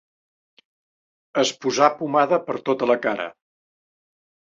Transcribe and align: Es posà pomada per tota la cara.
Es 1.43 1.51
posà 1.65 1.89
pomada 1.99 2.39
per 2.47 2.55
tota 2.71 2.87
la 2.93 2.97
cara. 3.05 3.29